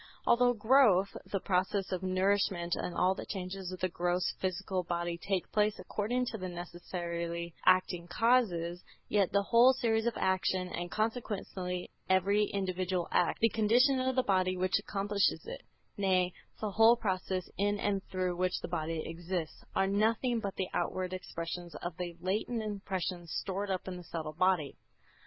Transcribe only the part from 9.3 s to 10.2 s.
the whole series of